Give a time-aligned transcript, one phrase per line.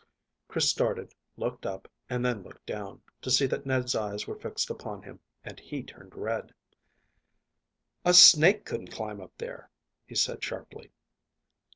[0.47, 4.71] Chris started, looked up, and then looked down, to see that Ned's eyes were fixed
[4.71, 6.55] upon him, and he turned red.
[8.03, 9.69] "A snake couldn't climb up there!"
[10.07, 10.91] he said sharply.